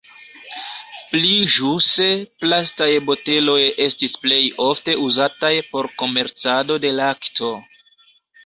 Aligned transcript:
Pli 1.09 1.33
ĵuse, 1.55 2.07
plastaj 2.45 2.89
boteloj 3.11 3.59
estis 3.85 4.17
plej 4.25 4.41
ofte 4.69 4.97
uzataj 5.11 5.55
por 5.71 5.93
komercado 6.03 6.83
de 6.87 6.97
lakto. 7.03 7.55